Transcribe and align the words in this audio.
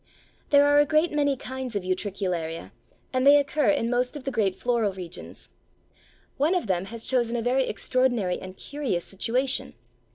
There 0.49 0.65
are 0.65 0.79
a 0.79 0.85
great 0.87 1.11
many 1.11 1.37
kinds 1.37 1.75
of 1.75 1.83
Utricularia, 1.83 2.71
and 3.13 3.21
they 3.23 3.37
occur 3.37 3.69
in 3.69 3.87
most 3.91 4.17
of 4.17 4.23
the 4.23 4.31
great 4.31 4.57
floral 4.57 4.93
regions. 4.93 5.51
One 6.37 6.55
of 6.55 6.65
them 6.65 6.85
has 6.85 7.05
chosen 7.05 7.35
a 7.35 7.41
very 7.43 7.65
extraordinary 7.65 8.39
and 8.39 8.57
curious 8.57 9.05
situation. 9.05 9.75